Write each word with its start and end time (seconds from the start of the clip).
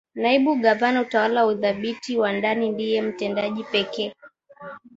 naibu 0.15 0.55
gavana 0.55 1.01
utawala 1.01 1.33
na 1.41 1.45
udhibiti 1.47 2.17
wa 2.17 2.33
ndani 2.33 2.69
ndiye 2.69 3.01
mtendaji 3.01 3.63
pekee 3.63 4.13